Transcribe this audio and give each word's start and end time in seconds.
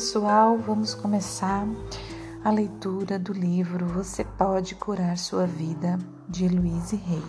pessoal, 0.00 0.56
vamos 0.56 0.94
começar 0.94 1.68
a 2.42 2.50
leitura 2.50 3.18
do 3.18 3.34
livro 3.34 3.84
Você 3.88 4.24
Pode 4.24 4.74
Curar 4.74 5.18
Sua 5.18 5.46
Vida, 5.46 5.98
de 6.26 6.48
Louise 6.48 6.96
Rey. 6.96 7.22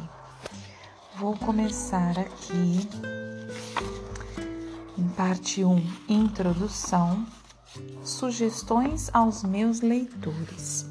Vou 1.17 1.35
começar 1.35 2.17
aqui 2.17 2.87
em 4.97 5.03
parte 5.17 5.65
1, 5.65 5.85
Introdução, 6.07 7.25
Sugestões 8.05 9.09
aos 9.13 9.43
meus 9.43 9.81
leitores. 9.81 10.89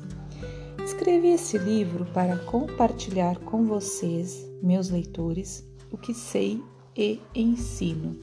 Escrevi 0.84 1.28
esse 1.28 1.56
livro 1.56 2.04
para 2.12 2.36
compartilhar 2.40 3.38
com 3.38 3.64
vocês, 3.64 4.46
meus 4.62 4.90
leitores, 4.90 5.66
o 5.90 5.96
que 5.96 6.12
sei 6.12 6.62
e 6.94 7.22
ensino. 7.34 8.18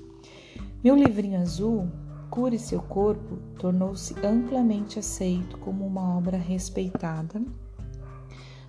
Meu 0.83 0.95
livrinho 0.95 1.41
azul 1.41 1.91
Cure 2.29 2.59
seu 2.59 2.81
corpo 2.81 3.37
tornou-se 3.57 4.13
amplamente 4.25 4.99
aceito 4.99 5.57
como 5.57 5.85
uma 5.85 6.17
obra 6.17 6.37
respeitada 6.37 7.41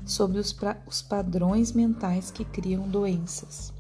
sobre 0.05 0.39
os, 0.39 0.57
os 0.87 1.03
padrões 1.03 1.73
mentais 1.73 2.31
que 2.31 2.45
criam 2.45 2.89
doenças. 2.89 3.73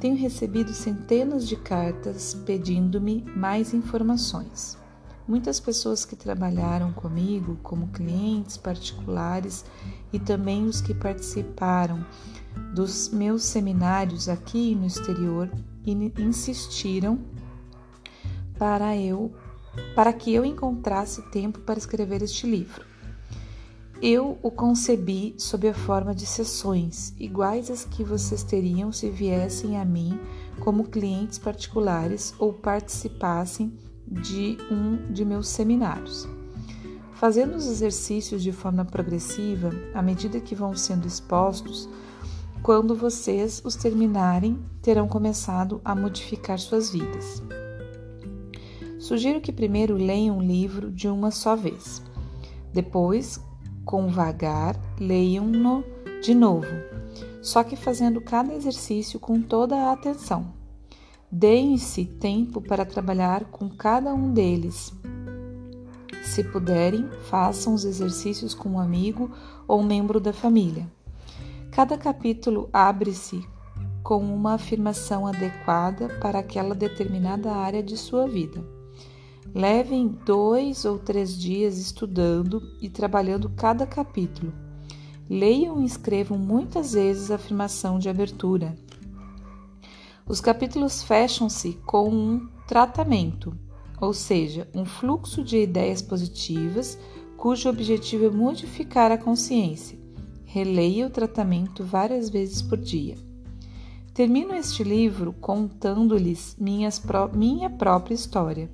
Tenho 0.00 0.16
recebido 0.16 0.72
centenas 0.72 1.46
de 1.46 1.56
cartas 1.56 2.34
pedindo-me 2.44 3.22
mais 3.36 3.72
informações. 3.72 4.76
Muitas 5.26 5.58
pessoas 5.58 6.04
que 6.04 6.16
trabalharam 6.16 6.92
comigo, 6.92 7.56
como 7.62 7.88
clientes 7.88 8.58
particulares 8.58 9.64
e 10.12 10.18
também 10.18 10.66
os 10.66 10.82
que 10.82 10.92
participaram 10.92 12.04
dos 12.74 13.08
meus 13.08 13.44
seminários 13.44 14.28
aqui 14.28 14.74
no 14.74 14.86
exterior, 14.86 15.50
insistiram 15.86 17.18
para 18.58 18.96
eu 18.96 19.32
para 19.94 20.12
que 20.12 20.32
eu 20.32 20.44
encontrasse 20.44 21.22
tempo 21.30 21.60
para 21.60 21.78
escrever 21.78 22.22
este 22.22 22.46
livro. 22.46 22.84
Eu 24.02 24.38
o 24.42 24.50
concebi 24.50 25.34
sob 25.38 25.68
a 25.68 25.74
forma 25.74 26.14
de 26.14 26.26
sessões, 26.26 27.14
iguais 27.18 27.70
às 27.70 27.84
que 27.84 28.04
vocês 28.04 28.42
teriam 28.42 28.92
se 28.92 29.08
viessem 29.08 29.78
a 29.78 29.84
mim 29.84 30.18
como 30.60 30.88
clientes 30.88 31.38
particulares 31.38 32.34
ou 32.38 32.52
participassem 32.52 33.72
de 34.06 34.58
um 34.70 35.12
de 35.12 35.24
meus 35.24 35.48
seminários. 35.48 36.28
Fazendo 37.14 37.54
os 37.54 37.66
exercícios 37.66 38.42
de 38.42 38.52
forma 38.52 38.84
progressiva, 38.84 39.70
à 39.94 40.02
medida 40.02 40.40
que 40.40 40.54
vão 40.54 40.76
sendo 40.76 41.06
expostos, 41.06 41.88
quando 42.62 42.94
vocês 42.94 43.62
os 43.64 43.76
terminarem, 43.76 44.58
terão 44.82 45.08
começado 45.08 45.80
a 45.84 45.94
modificar 45.94 46.58
suas 46.58 46.90
vidas. 46.90 47.42
Sugiro 49.04 49.38
que 49.38 49.52
primeiro 49.52 49.98
leiam 49.98 50.38
um 50.38 50.42
livro 50.42 50.90
de 50.90 51.08
uma 51.08 51.30
só 51.30 51.54
vez. 51.54 52.02
Depois, 52.72 53.38
com 53.84 54.08
vagar, 54.08 54.80
leiam-no 54.98 55.84
de 56.22 56.34
novo, 56.34 56.72
só 57.42 57.62
que 57.62 57.76
fazendo 57.76 58.18
cada 58.22 58.54
exercício 58.54 59.20
com 59.20 59.42
toda 59.42 59.76
a 59.76 59.92
atenção. 59.92 60.54
Deem-se 61.30 62.06
tempo 62.06 62.62
para 62.62 62.86
trabalhar 62.86 63.44
com 63.44 63.68
cada 63.68 64.14
um 64.14 64.32
deles. 64.32 64.90
Se 66.22 66.42
puderem, 66.42 67.06
façam 67.28 67.74
os 67.74 67.84
exercícios 67.84 68.54
com 68.54 68.70
um 68.70 68.80
amigo 68.80 69.30
ou 69.68 69.80
um 69.80 69.84
membro 69.84 70.18
da 70.18 70.32
família. 70.32 70.90
Cada 71.70 71.98
capítulo 71.98 72.70
abre-se 72.72 73.46
com 74.02 74.24
uma 74.24 74.54
afirmação 74.54 75.26
adequada 75.26 76.08
para 76.22 76.38
aquela 76.38 76.74
determinada 76.74 77.52
área 77.52 77.82
de 77.82 77.98
sua 77.98 78.26
vida. 78.26 78.64
Levem 79.54 80.08
dois 80.08 80.84
ou 80.84 80.98
três 80.98 81.38
dias 81.38 81.78
estudando 81.78 82.60
e 82.82 82.88
trabalhando 82.88 83.48
cada 83.50 83.86
capítulo. 83.86 84.52
Leiam 85.30 85.80
e 85.80 85.84
escrevam 85.84 86.36
muitas 86.36 86.94
vezes 86.94 87.30
a 87.30 87.36
afirmação 87.36 87.96
de 87.96 88.08
abertura. 88.08 88.74
Os 90.26 90.40
capítulos 90.40 91.04
fecham-se 91.04 91.74
com 91.86 92.08
um 92.08 92.48
tratamento, 92.66 93.56
ou 94.00 94.12
seja, 94.12 94.68
um 94.74 94.84
fluxo 94.84 95.44
de 95.44 95.58
ideias 95.58 96.02
positivas 96.02 96.98
cujo 97.36 97.68
objetivo 97.68 98.24
é 98.24 98.30
modificar 98.30 99.12
a 99.12 99.18
consciência. 99.18 99.96
Releia 100.44 101.06
o 101.06 101.10
tratamento 101.10 101.84
várias 101.84 102.28
vezes 102.28 102.60
por 102.60 102.78
dia. 102.78 103.16
Termino 104.12 104.52
este 104.52 104.82
livro 104.82 105.32
contando-lhes 105.32 106.56
minha 106.58 107.70
própria 107.70 108.14
história. 108.14 108.68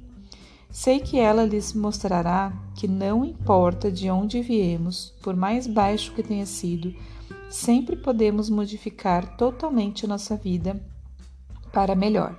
Sei 0.71 1.01
que 1.01 1.19
ela 1.19 1.45
lhes 1.45 1.73
mostrará 1.73 2.53
que 2.77 2.87
não 2.87 3.25
importa 3.25 3.91
de 3.91 4.09
onde 4.09 4.41
viemos, 4.41 5.13
por 5.21 5.35
mais 5.35 5.67
baixo 5.67 6.13
que 6.13 6.23
tenha 6.23 6.47
sido, 6.47 6.95
sempre 7.49 7.97
podemos 7.97 8.49
modificar 8.49 9.37
totalmente 9.37 10.07
nossa 10.07 10.37
vida 10.37 10.81
para 11.73 11.97
melhor. 11.97 12.37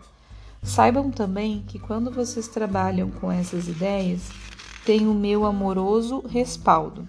Saibam 0.63 1.11
também 1.11 1.63
que 1.67 1.77
quando 1.77 2.09
vocês 2.09 2.47
trabalham 2.47 3.11
com 3.11 3.31
essas 3.31 3.67
ideias, 3.67 4.29
tem 4.85 5.07
o 5.07 5.13
meu 5.13 5.45
amoroso 5.45 6.21
respaldo. 6.25 7.07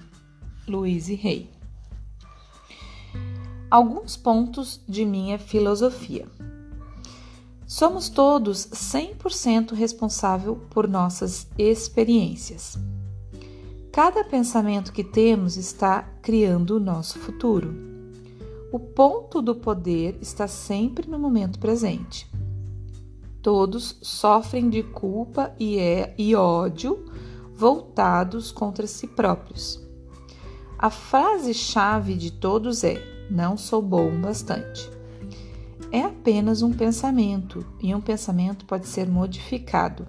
Louise 0.67 1.15
Rey. 1.15 1.51
Alguns 3.71 4.17
pontos 4.17 4.81
de 4.89 5.05
minha 5.05 5.39
filosofia. 5.39 6.27
Somos 7.73 8.11
todos 8.11 8.67
100% 8.67 9.73
responsável 9.73 10.57
por 10.69 10.87
nossas 10.87 11.47
experiências. 11.57 12.77
Cada 13.91 14.23
pensamento 14.25 14.93
que 14.93 15.03
temos 15.03 15.57
está 15.57 16.03
criando 16.21 16.77
o 16.77 16.81
nosso 16.81 17.19
futuro. 17.19 17.75
O 18.71 18.79
ponto 18.79 19.41
do 19.41 19.55
poder 19.55 20.19
está 20.21 20.47
sempre 20.47 21.09
no 21.09 21.19
momento 21.19 21.59
presente. 21.59 22.31
Todos 23.41 23.97
sofrem 24.03 24.69
de 24.69 24.83
culpa 24.83 25.51
e, 25.59 25.79
é, 25.79 26.15
e 26.19 26.35
ódio 26.35 27.07
voltados 27.55 28.53
contra 28.53 28.87
si 28.87 29.07
próprios. 29.07 29.81
A 30.79 30.91
frase-chave 30.91 32.17
de 32.17 32.33
todos 32.33 32.85
é: 32.85 33.03
Não 33.31 33.57
sou 33.57 33.81
bom 33.81 34.21
bastante 34.21 35.02
é 35.93 36.01
apenas 36.01 36.63
um 36.63 36.73
pensamento 36.73 37.65
e 37.81 37.95
um 37.95 38.01
pensamento 38.01 38.65
pode 38.65 38.89
ser 38.89 39.07
modificado. 39.07 40.07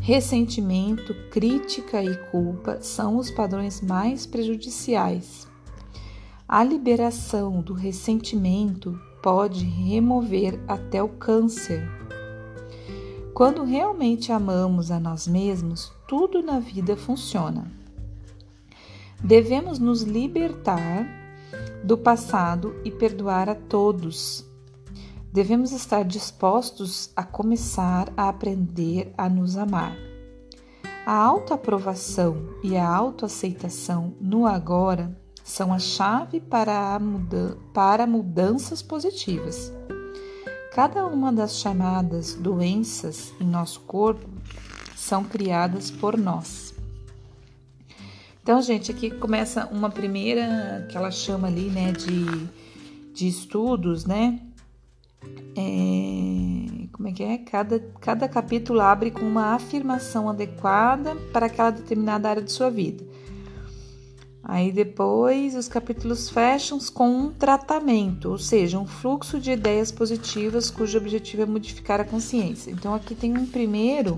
Ressentimento, 0.00 1.12
crítica 1.28 2.02
e 2.02 2.16
culpa 2.30 2.78
são 2.80 3.16
os 3.18 3.32
padrões 3.32 3.80
mais 3.80 4.26
prejudiciais. 4.26 5.48
A 6.48 6.62
liberação 6.62 7.60
do 7.60 7.74
ressentimento 7.74 8.98
pode 9.20 9.64
remover 9.64 10.58
até 10.68 11.02
o 11.02 11.08
câncer. 11.08 11.86
Quando 13.34 13.64
realmente 13.64 14.30
amamos 14.30 14.92
a 14.92 15.00
nós 15.00 15.26
mesmos, 15.26 15.92
tudo 16.06 16.42
na 16.42 16.60
vida 16.60 16.96
funciona. 16.96 17.70
Devemos 19.22 19.80
nos 19.80 20.02
libertar 20.02 21.17
do 21.82 21.96
passado 21.96 22.74
e 22.84 22.90
perdoar 22.90 23.48
a 23.48 23.54
todos. 23.54 24.44
Devemos 25.32 25.72
estar 25.72 26.04
dispostos 26.04 27.10
a 27.14 27.22
começar 27.22 28.12
a 28.16 28.28
aprender 28.28 29.12
a 29.16 29.28
nos 29.28 29.56
amar. 29.56 29.96
A 31.06 31.14
autoaprovação 31.14 32.36
e 32.62 32.76
a 32.76 32.86
autoaceitação 32.86 34.14
no 34.20 34.46
agora 34.46 35.16
são 35.42 35.72
a 35.72 35.78
chave 35.78 36.40
para, 36.40 36.98
muda 36.98 37.56
para 37.72 38.06
mudanças 38.06 38.82
positivas. 38.82 39.72
Cada 40.74 41.06
uma 41.06 41.32
das 41.32 41.56
chamadas 41.56 42.34
doenças 42.34 43.32
em 43.40 43.46
nosso 43.46 43.80
corpo 43.80 44.28
são 44.94 45.24
criadas 45.24 45.90
por 45.90 46.18
nós. 46.18 46.67
Então, 48.48 48.62
gente, 48.62 48.90
aqui 48.90 49.10
começa 49.10 49.66
uma 49.66 49.90
primeira 49.90 50.86
que 50.88 50.96
ela 50.96 51.10
chama 51.10 51.48
ali, 51.48 51.68
né, 51.68 51.92
de, 51.92 52.48
de 53.12 53.28
estudos, 53.28 54.06
né? 54.06 54.40
É, 55.54 56.88
como 56.90 57.08
é 57.08 57.12
que 57.12 57.22
é? 57.22 57.36
Cada, 57.36 57.78
cada 58.00 58.26
capítulo 58.26 58.80
abre 58.80 59.10
com 59.10 59.20
uma 59.20 59.54
afirmação 59.54 60.30
adequada 60.30 61.14
para 61.30 61.44
aquela 61.44 61.70
determinada 61.70 62.30
área 62.30 62.42
de 62.42 62.50
sua 62.50 62.70
vida. 62.70 63.04
Aí 64.42 64.72
depois 64.72 65.54
os 65.54 65.68
capítulos 65.68 66.30
fecham 66.30 66.78
com 66.94 67.06
um 67.06 67.30
tratamento, 67.30 68.30
ou 68.30 68.38
seja, 68.38 68.78
um 68.78 68.86
fluxo 68.86 69.38
de 69.38 69.50
ideias 69.50 69.92
positivas 69.92 70.70
cujo 70.70 70.96
objetivo 70.96 71.42
é 71.42 71.44
modificar 71.44 72.00
a 72.00 72.04
consciência. 72.04 72.70
Então 72.70 72.94
aqui 72.94 73.14
tem 73.14 73.36
um 73.36 73.44
primeiro 73.44 74.16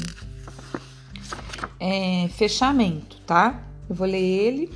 é, 1.81 2.29
fechamento, 2.29 3.17
tá? 3.27 3.67
Eu 3.91 3.97
vou 3.97 4.07
ler 4.07 4.23
ele. 4.23 4.71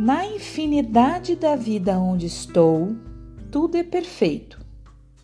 Na 0.00 0.26
infinidade 0.26 1.36
da 1.36 1.54
vida 1.54 1.96
onde 1.96 2.26
estou, 2.26 2.96
tudo 3.52 3.76
é 3.76 3.84
perfeito, 3.84 4.58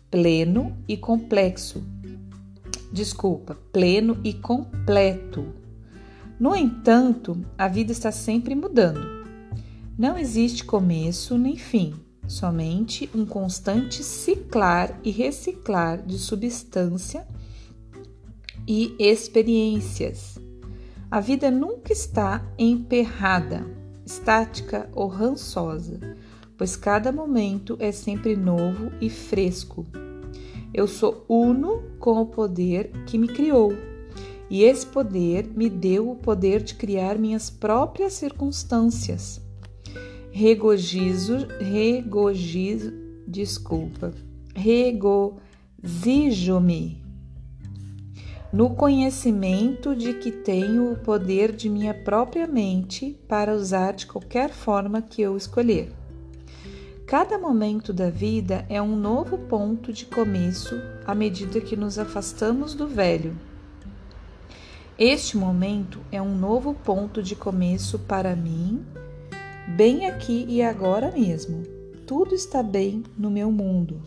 pleno 0.09 0.73
e 0.87 0.95
complexo. 0.95 1.83
desculpa, 2.93 3.57
pleno 3.73 4.17
e 4.23 4.33
completo. 4.33 5.53
No 6.39 6.55
entanto, 6.55 7.43
a 7.57 7.67
vida 7.67 7.91
está 7.91 8.11
sempre 8.11 8.55
mudando. 8.55 9.05
Não 9.97 10.17
existe 10.17 10.63
começo 10.63 11.37
nem 11.37 11.57
fim, 11.57 11.93
somente 12.25 13.09
um 13.13 13.25
constante 13.25 14.01
ciclar 14.01 14.97
e 15.03 15.11
reciclar 15.11 16.01
de 16.01 16.17
substância 16.17 17.27
e 18.65 18.95
experiências. 18.97 20.32
A 21.13 21.19
vida 21.19 21.51
nunca 21.51 21.93
está 21.93 22.43
emperrada, 22.57 23.63
estática 24.03 24.89
ou 24.95 25.07
rançosa, 25.07 25.99
pois 26.57 26.75
cada 26.75 27.11
momento 27.11 27.77
é 27.79 27.91
sempre 27.91 28.35
novo 28.35 28.91
e 28.99 29.11
fresco. 29.11 29.85
Eu 30.73 30.87
sou 30.87 31.23
uno 31.29 31.83
com 31.99 32.19
o 32.19 32.25
poder 32.25 32.89
que 33.05 33.19
me 33.19 33.27
criou, 33.27 33.73
e 34.49 34.63
esse 34.63 34.87
poder 34.87 35.45
me 35.55 35.69
deu 35.69 36.09
o 36.09 36.15
poder 36.15 36.63
de 36.63 36.73
criar 36.73 37.19
minhas 37.19 37.47
próprias 37.47 38.13
circunstâncias. 38.13 39.39
Regozijo, 40.31 41.45
regozijo, 41.59 42.91
desculpa, 43.27 44.11
regozijo-me 44.55 47.02
no 48.53 48.69
conhecimento 48.69 49.95
de 49.95 50.13
que 50.13 50.31
tenho 50.31 50.91
o 50.91 50.95
poder 50.95 51.51
de 51.51 51.67
minha 51.67 51.91
própria 51.91 52.45
mente 52.45 53.17
para 53.27 53.55
usar 53.55 53.93
de 53.93 54.05
qualquer 54.05 54.51
forma 54.51 55.01
que 55.01 55.23
eu 55.23 55.35
escolher. 55.35 55.91
Cada 57.07 57.39
momento 57.39 57.91
da 57.91 58.11
vida 58.11 58.63
é 58.69 58.79
um 58.79 58.95
novo 58.95 59.39
ponto 59.39 59.91
de 59.91 60.05
começo 60.05 60.79
à 61.03 61.15
medida 61.15 61.59
que 61.59 61.75
nos 61.75 61.97
afastamos 61.97 62.75
do 62.75 62.87
velho. 62.87 63.35
Este 64.99 65.35
momento 65.35 65.99
é 66.11 66.21
um 66.21 66.37
novo 66.37 66.75
ponto 66.75 67.23
de 67.23 67.35
começo 67.35 67.97
para 67.97 68.35
mim, 68.35 68.85
bem 69.75 70.05
aqui 70.05 70.45
e 70.47 70.61
agora 70.61 71.09
mesmo. 71.09 71.63
Tudo 72.05 72.35
está 72.35 72.61
bem 72.61 73.01
no 73.17 73.31
meu 73.31 73.51
mundo. 73.51 73.99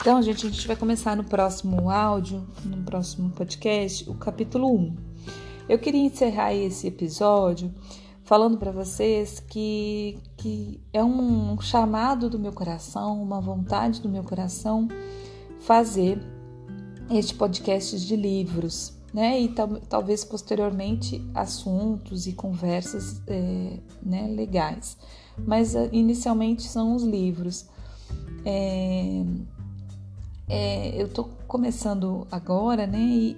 Então, 0.00 0.22
gente, 0.22 0.46
a 0.46 0.50
gente 0.50 0.66
vai 0.66 0.76
começar 0.76 1.16
no 1.16 1.24
próximo 1.24 1.90
áudio, 1.90 2.46
no 2.64 2.84
próximo 2.84 3.30
podcast, 3.30 4.08
o 4.08 4.14
capítulo 4.14 4.72
1. 4.72 4.96
Eu 5.68 5.78
queria 5.78 6.00
encerrar 6.00 6.54
esse 6.54 6.86
episódio 6.86 7.74
falando 8.22 8.56
para 8.56 8.70
vocês 8.70 9.40
que, 9.40 10.16
que 10.36 10.80
é 10.92 11.02
um 11.02 11.60
chamado 11.60 12.30
do 12.30 12.38
meu 12.38 12.52
coração, 12.52 13.20
uma 13.20 13.40
vontade 13.40 14.00
do 14.00 14.08
meu 14.08 14.22
coração 14.22 14.86
fazer 15.60 16.22
este 17.10 17.34
podcast 17.34 17.98
de 17.98 18.14
livros, 18.14 18.96
né? 19.12 19.40
E 19.40 19.48
tal, 19.48 19.80
talvez 19.80 20.24
posteriormente 20.24 21.28
assuntos 21.34 22.28
e 22.28 22.32
conversas 22.34 23.20
é, 23.26 23.80
né, 24.00 24.28
legais. 24.28 24.96
Mas 25.36 25.74
inicialmente 25.90 26.62
são 26.62 26.94
os 26.94 27.02
livros. 27.02 27.66
É, 28.44 29.24
é, 30.48 31.00
eu 31.00 31.08
tô 31.08 31.24
começando 31.46 32.26
agora, 32.30 32.86
né? 32.86 32.98
E, 32.98 33.36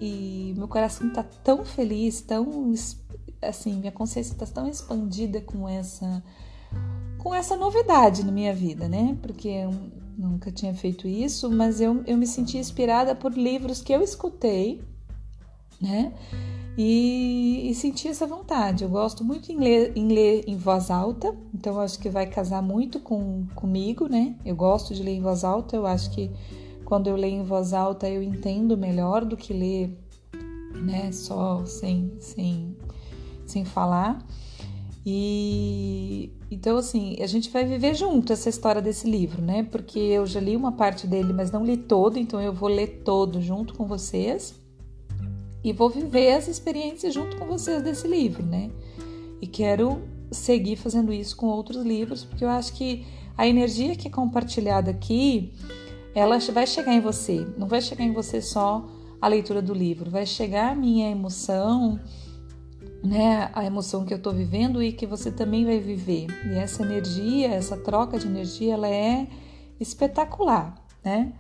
e, 0.51 0.55
meu 0.57 0.69
coração 0.69 1.11
tá 1.11 1.25
tão 1.45 1.65
feliz, 1.65 2.21
tão 2.21 2.73
assim, 3.43 3.75
minha 3.77 3.93
consciência 3.93 4.37
tá 4.37 4.47
tão 4.47 4.69
expandida 4.69 5.41
com 5.41 5.69
essa 5.69 6.23
com 7.19 7.35
essa 7.35 7.57
novidade 7.57 8.25
na 8.25 8.33
minha 8.33 8.55
vida, 8.55 8.89
né? 8.89 9.17
Porque 9.21 9.49
eu 9.49 9.75
nunca 10.17 10.51
tinha 10.51 10.73
feito 10.75 11.07
isso, 11.07 11.51
mas 11.51 11.81
eu, 11.81 12.03
eu 12.07 12.17
me 12.17 12.27
senti 12.27 12.59
inspirada 12.59 13.15
por 13.15 13.33
livros 13.33 13.83
que 13.83 13.93
eu 13.93 14.03
escutei, 14.03 14.81
né? 15.81 16.13
E, 16.79 17.69
e 17.69 17.75
senti 17.75 18.09
essa 18.09 18.27
vontade. 18.27 18.85
Eu 18.85 18.91
gosto 18.91 19.23
muito 19.23 19.53
em 19.53 19.59
ler, 19.59 19.93
em 19.95 20.09
ler 20.09 20.45
em 20.47 20.57
voz 20.57 20.91
alta, 20.91 21.35
então 21.53 21.79
acho 21.81 21.99
que 21.99 22.09
vai 22.09 22.27
casar 22.27 22.63
muito 22.63 23.01
com, 23.01 23.47
comigo, 23.55 24.09
né? 24.09 24.35
Eu 24.45 24.57
gosto 24.57 24.95
de 24.95 25.03
ler 25.03 25.13
em 25.13 25.21
voz 25.21 25.45
alta, 25.45 25.77
eu 25.77 25.87
acho 25.87 26.11
que 26.13 26.31
quando 26.91 27.07
eu 27.07 27.15
leio 27.15 27.37
em 27.37 27.45
voz 27.45 27.73
alta, 27.73 28.09
eu 28.09 28.21
entendo 28.21 28.77
melhor 28.77 29.25
do 29.25 29.37
que 29.37 29.53
ler, 29.53 29.97
né, 30.83 31.13
só 31.13 31.65
sem, 31.65 32.13
sem, 32.19 32.77
sem 33.47 33.65
falar. 33.65 34.27
E 35.07 36.33
então, 36.51 36.77
assim, 36.77 37.17
a 37.21 37.29
gente 37.29 37.49
vai 37.49 37.65
viver 37.65 37.95
junto 37.95 38.33
essa 38.33 38.49
história 38.49 38.83
desse 38.83 39.09
livro, 39.09 39.41
né? 39.41 39.63
Porque 39.71 40.01
eu 40.01 40.27
já 40.27 40.41
li 40.41 40.57
uma 40.57 40.73
parte 40.73 41.07
dele, 41.07 41.33
mas 41.33 41.53
não 41.53 41.65
li 41.65 41.77
todo, 41.77 42.19
então 42.19 42.41
eu 42.43 42.53
vou 42.53 42.69
ler 42.69 43.03
todo 43.05 43.41
junto 43.41 43.73
com 43.75 43.87
vocês 43.87 44.53
e 45.63 45.73
vou 45.73 45.89
viver 45.89 46.33
as 46.33 46.49
experiências 46.49 47.15
junto 47.15 47.37
com 47.37 47.47
vocês 47.47 47.85
desse 47.85 48.09
livro, 48.09 48.45
né? 48.45 48.69
E 49.41 49.47
quero 49.47 50.03
seguir 50.33 50.75
fazendo 50.75 51.13
isso 51.13 51.37
com 51.37 51.47
outros 51.47 51.87
livros, 51.87 52.25
porque 52.25 52.45
eu 52.45 52.49
acho 52.49 52.73
que 52.73 53.07
a 53.39 53.47
energia 53.47 53.95
que 53.95 54.09
é 54.09 54.11
compartilhada 54.11 54.91
aqui 54.91 55.53
ela 56.15 56.39
vai 56.53 56.67
chegar 56.67 56.93
em 56.93 57.01
você. 57.01 57.47
Não 57.57 57.67
vai 57.67 57.81
chegar 57.81 58.05
em 58.05 58.13
você 58.13 58.41
só 58.41 58.85
a 59.21 59.29
leitura 59.29 59.61
do 59.61 59.75
livro, 59.75 60.11
vai 60.11 60.25
chegar 60.25 60.73
a 60.73 60.75
minha 60.75 61.11
emoção, 61.11 62.01
né, 63.05 63.51
a 63.53 63.65
emoção 63.65 64.05
que 64.05 64.15
eu 64.15 64.17
estou 64.17 64.33
vivendo 64.33 64.83
e 64.83 64.93
que 64.93 65.07
você 65.07 65.31
também 65.31 65.65
vai 65.65 65.79
viver. 65.79 66.27
E 66.47 66.55
essa 66.59 66.83
energia, 66.83 67.49
essa 67.49 67.77
troca 67.77 68.19
de 68.19 68.27
energia, 68.27 68.75
ela 68.75 68.89
é 68.89 69.27
espetacular, 69.79 70.75
né? 71.05 71.33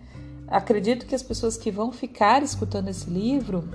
Acredito 0.46 1.06
que 1.06 1.14
as 1.14 1.22
pessoas 1.22 1.56
que 1.56 1.70
vão 1.70 1.92
ficar 1.92 2.42
escutando 2.42 2.88
esse 2.88 3.08
livro 3.08 3.68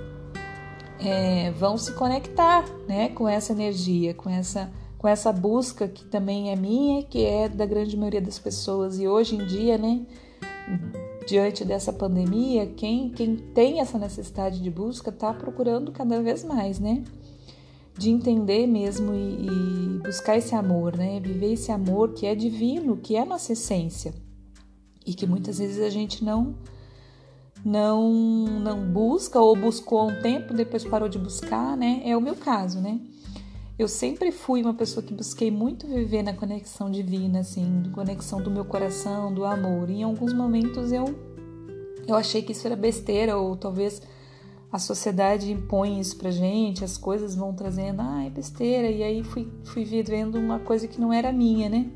é, 1.00 1.50
vão 1.52 1.76
se 1.78 1.92
conectar, 1.92 2.64
né, 2.86 3.08
com 3.08 3.28
essa 3.28 3.52
energia, 3.52 4.14
com 4.14 4.30
essa 4.30 4.70
com 4.98 5.06
essa 5.06 5.30
busca 5.30 5.86
que 5.86 6.04
também 6.06 6.50
é 6.50 6.56
minha, 6.56 7.02
que 7.02 7.22
é 7.24 7.50
da 7.50 7.66
grande 7.66 7.94
maioria 7.96 8.20
das 8.20 8.38
pessoas 8.38 8.98
e 8.98 9.06
hoje 9.06 9.36
em 9.36 9.44
dia, 9.44 9.76
né, 9.76 10.00
diante 11.26 11.64
dessa 11.64 11.92
pandemia, 11.92 12.66
quem, 12.66 13.10
quem 13.10 13.36
tem 13.36 13.80
essa 13.80 13.98
necessidade 13.98 14.62
de 14.62 14.70
busca 14.70 15.10
está 15.10 15.34
procurando 15.34 15.90
cada 15.90 16.22
vez 16.22 16.44
mais, 16.44 16.78
né? 16.78 17.02
De 17.98 18.10
entender 18.10 18.66
mesmo 18.66 19.12
e, 19.14 19.46
e, 19.46 19.98
buscar 20.04 20.36
esse 20.36 20.54
amor, 20.54 20.96
né? 20.96 21.18
Viver 21.18 21.54
esse 21.54 21.72
amor 21.72 22.12
que 22.12 22.26
é 22.26 22.34
divino, 22.34 22.96
que 22.96 23.16
é 23.16 23.24
nossa 23.24 23.52
essência 23.52 24.14
e 25.04 25.14
que 25.14 25.26
muitas 25.26 25.58
vezes 25.58 25.80
a 25.80 25.90
gente 25.90 26.24
não 26.24 26.54
não 27.64 28.12
não 28.60 28.86
busca 28.86 29.40
ou 29.40 29.56
buscou 29.56 30.08
um 30.08 30.20
tempo 30.20 30.54
depois 30.54 30.84
parou 30.84 31.08
de 31.08 31.18
buscar, 31.18 31.76
né? 31.76 32.02
É 32.04 32.16
o 32.16 32.20
meu 32.20 32.36
caso, 32.36 32.80
né? 32.80 33.00
Eu 33.78 33.88
sempre 33.88 34.32
fui 34.32 34.62
uma 34.62 34.72
pessoa 34.72 35.04
que 35.04 35.12
busquei 35.12 35.50
muito 35.50 35.86
viver 35.86 36.22
na 36.22 36.32
conexão 36.32 36.90
divina, 36.90 37.40
assim, 37.40 37.82
conexão 37.92 38.40
do 38.40 38.50
meu 38.50 38.64
coração, 38.64 39.34
do 39.34 39.44
amor. 39.44 39.90
E 39.90 39.96
em 39.96 40.02
alguns 40.02 40.32
momentos 40.32 40.92
eu, 40.92 41.04
eu 42.08 42.14
achei 42.14 42.40
que 42.40 42.52
isso 42.52 42.66
era 42.66 42.74
besteira, 42.74 43.36
ou 43.36 43.54
talvez 43.54 44.00
a 44.72 44.78
sociedade 44.78 45.52
impõe 45.52 46.00
isso 46.00 46.16
pra 46.16 46.30
gente, 46.30 46.84
as 46.84 46.96
coisas 46.96 47.34
vão 47.34 47.52
trazendo, 47.52 48.00
ah, 48.00 48.24
é 48.24 48.30
besteira. 48.30 48.90
E 48.90 49.02
aí 49.02 49.22
fui, 49.22 49.52
fui 49.64 49.84
vivendo 49.84 50.36
uma 50.36 50.58
coisa 50.58 50.88
que 50.88 50.98
não 50.98 51.12
era 51.12 51.30
minha, 51.30 51.68
né? 51.68 51.90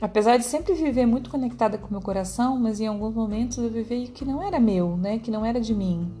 Apesar 0.00 0.36
de 0.36 0.44
sempre 0.44 0.72
viver 0.74 1.04
muito 1.04 1.30
conectada 1.30 1.78
com 1.78 1.88
o 1.88 1.90
meu 1.90 2.00
coração, 2.00 2.56
mas 2.56 2.80
em 2.80 2.86
alguns 2.86 3.12
momentos 3.12 3.58
eu 3.58 3.68
vivi 3.68 4.06
que 4.06 4.24
não 4.24 4.40
era 4.40 4.60
meu, 4.60 4.96
né? 4.96 5.18
Que 5.18 5.32
não 5.32 5.44
era 5.44 5.60
de 5.60 5.74
mim. 5.74 6.12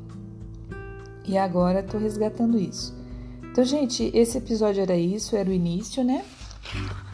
E 1.24 1.38
agora 1.38 1.84
tô 1.84 1.98
resgatando 1.98 2.58
isso. 2.58 2.99
Então, 3.50 3.64
gente, 3.64 4.10
esse 4.14 4.38
episódio 4.38 4.80
era 4.80 4.96
isso, 4.96 5.34
era 5.34 5.50
o 5.50 5.52
início, 5.52 6.04
né? 6.04 6.24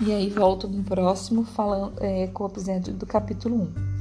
E 0.01 0.13
aí 0.13 0.29
volto 0.29 0.69
no 0.69 0.85
próximo 0.85 1.45
falando 1.45 1.95
é, 1.99 2.27
com 2.27 2.45
o 2.45 2.47
episódio 2.47 2.93
do 2.93 3.07
capítulo 3.07 3.57
1. 3.57 3.97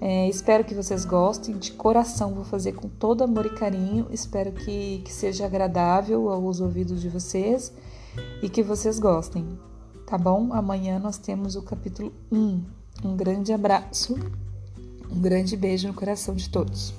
É, 0.00 0.28
espero 0.28 0.62
que 0.62 0.74
vocês 0.74 1.04
gostem, 1.04 1.58
de 1.58 1.72
coração 1.72 2.34
vou 2.34 2.44
fazer 2.44 2.72
com 2.72 2.88
todo 2.88 3.24
amor 3.24 3.46
e 3.46 3.50
carinho. 3.50 4.06
Espero 4.10 4.52
que, 4.52 5.02
que 5.04 5.12
seja 5.12 5.46
agradável 5.46 6.30
aos 6.30 6.60
ouvidos 6.60 7.00
de 7.00 7.08
vocês 7.08 7.72
e 8.40 8.48
que 8.48 8.62
vocês 8.62 9.00
gostem, 9.00 9.58
tá 10.06 10.16
bom? 10.16 10.52
Amanhã 10.52 11.00
nós 11.00 11.18
temos 11.18 11.56
o 11.56 11.62
capítulo 11.62 12.12
1. 12.30 12.62
Um 13.04 13.16
grande 13.16 13.52
abraço, 13.52 14.16
um 15.10 15.20
grande 15.20 15.56
beijo 15.56 15.88
no 15.88 15.94
coração 15.94 16.36
de 16.36 16.48
todos. 16.48 16.94